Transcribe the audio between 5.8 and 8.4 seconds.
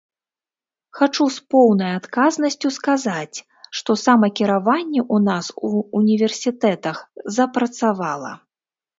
універсітэтах запрацавала.